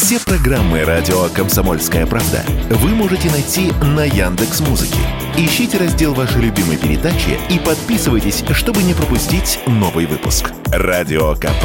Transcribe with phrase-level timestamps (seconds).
[0.00, 5.00] Все программы радио Комсомольская правда вы можете найти на Яндекс Музыке.
[5.36, 10.52] Ищите раздел вашей любимой передачи и подписывайтесь, чтобы не пропустить новый выпуск.
[10.66, 11.64] Радио КП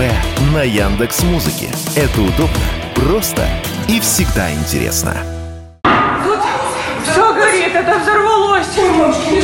[0.51, 1.69] на Яндекс Музыке.
[1.95, 2.57] Это удобно,
[2.95, 3.47] просто
[3.87, 5.15] и всегда интересно.
[5.83, 6.39] Тут
[7.03, 8.65] все горит, это взорвалось.
[8.75, 9.41] Ой, мамочки, не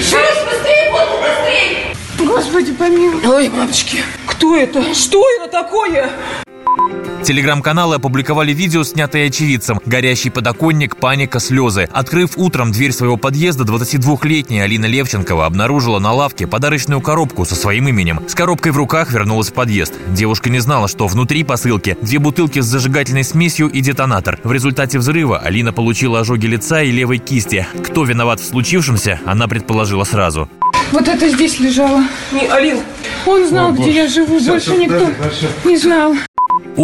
[0.00, 1.96] Шерсть, быстрее, воду, быстрее!
[2.18, 3.24] Господи, помилуй.
[3.24, 4.02] Ой, мамочки.
[4.26, 4.92] Кто это?
[4.94, 6.10] Что это такое?
[7.22, 9.80] Телеграм-каналы опубликовали видео, снятое очевидцем.
[9.86, 11.88] Горящий подоконник, паника, слезы.
[11.92, 17.86] Открыв утром дверь своего подъезда, 22-летняя Алина Левченкова обнаружила на лавке подарочную коробку со своим
[17.86, 18.20] именем.
[18.26, 19.94] С коробкой в руках вернулась в подъезд.
[20.08, 24.40] Девушка не знала, что внутри посылки две бутылки с зажигательной смесью и детонатор.
[24.42, 27.68] В результате взрыва Алина получила ожоги лица и левой кисти.
[27.84, 30.48] Кто виноват в случившемся, она предположила сразу.
[30.90, 32.02] Вот это здесь лежало.
[32.32, 32.78] Не, Алин,
[33.26, 35.08] Он знал, где я живу, больше никто
[35.64, 36.16] не знал.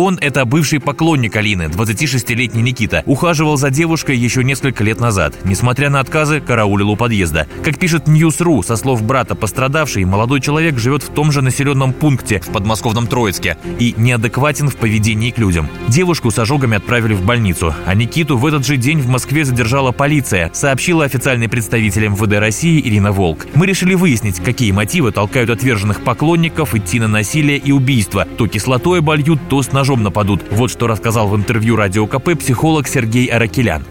[0.01, 3.03] Он– это бывший поклонник Алины, 26-летний Никита.
[3.05, 5.35] Ухаживал за девушкой еще несколько лет назад.
[5.43, 7.49] Несмотря на отказы, караулил у подъезда.
[7.65, 12.39] Как пишет News.ru, со слов брата пострадавшей, молодой человек живет в том же населенном пункте,
[12.39, 15.69] в подмосковном Троицке, и неадекватен в поведении к людям.
[15.89, 19.91] Девушку с ожогами отправили в больницу, а Никиту в этот же день в Москве задержала
[19.91, 23.49] полиция, сообщила официальный представитель МВД России Ирина Волк.
[23.57, 28.29] Мы решили выяснить, какие мотивы толкают отверженных поклонников идти на насилие и убийство.
[28.37, 30.41] То кислотой обольют, то с ножом нападут.
[30.51, 33.83] Вот что рассказал в интервью Радио КП психолог Сергей Аракелян.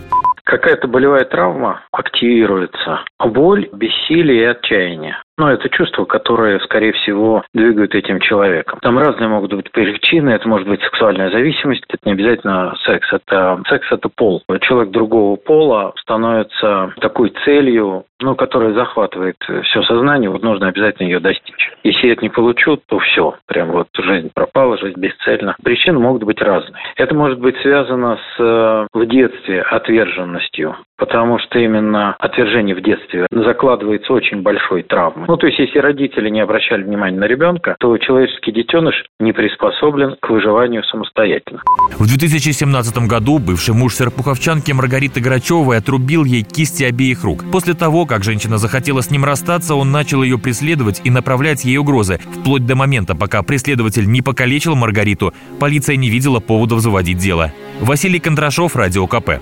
[0.44, 3.02] Какая-то болевая травма активируется.
[3.20, 5.18] Боль, бессилие и отчаяние.
[5.38, 8.80] Но это чувства, которые, скорее всего, двигают этим человеком.
[8.82, 10.32] Там разные могут быть причины.
[10.32, 11.84] Это может быть сексуальная зависимость.
[11.90, 13.08] Это не обязательно секс.
[13.14, 14.42] Это секс– это пол.
[14.62, 20.32] Человек другого пола становится такой целью, ну, которая захватывает все сознание.
[20.32, 21.72] Вот нужно обязательно ее достичь.
[21.84, 23.36] Если я это не получу, то все.
[23.46, 25.56] Прям вот жизнь пропала, жизнь бесцельна.
[25.64, 26.82] Причины могут быть разные.
[26.96, 33.28] Это может быть связано с э, в детстве отверженностью потому что именно отвержение в детстве
[33.32, 35.27] закладывается очень большой травмой.
[35.28, 40.16] Ну, то есть, если родители не обращали внимания на ребенка, то человеческий детеныш не приспособлен
[40.22, 41.62] к выживанию самостоятельно.
[42.00, 47.44] В 2017 году бывший муж серпуховчанки Маргариты Грачевой отрубил ей кисти обеих рук.
[47.52, 51.78] После того, как женщина захотела с ним расстаться, он начал ее преследовать и направлять ей
[51.78, 52.20] угрозы.
[52.40, 57.52] Вплоть до момента, пока преследователь не покалечил Маргариту, полиция не видела поводов заводить дело.
[57.82, 59.42] Василий Кондрашов, Радио КП.